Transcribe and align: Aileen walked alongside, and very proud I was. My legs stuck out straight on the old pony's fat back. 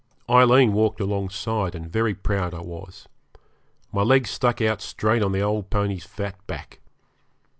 Aileen 0.27 0.73
walked 0.73 0.99
alongside, 0.99 1.75
and 1.75 1.87
very 1.93 2.15
proud 2.15 2.55
I 2.55 2.61
was. 2.61 3.07
My 3.91 4.01
legs 4.01 4.31
stuck 4.31 4.59
out 4.59 4.81
straight 4.81 5.21
on 5.21 5.31
the 5.31 5.41
old 5.43 5.69
pony's 5.69 6.05
fat 6.05 6.33
back. 6.47 6.79